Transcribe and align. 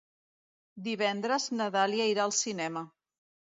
Divendres 0.87 1.45
na 1.59 1.69
Dàlia 1.77 2.09
irà 2.15 2.27
al 2.27 2.35
cinema. 2.41 2.85